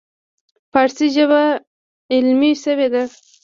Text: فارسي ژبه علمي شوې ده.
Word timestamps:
فارسي 0.71 1.07
ژبه 1.15 1.43
علمي 2.13 2.51
شوې 2.63 2.87
ده. 2.93 3.03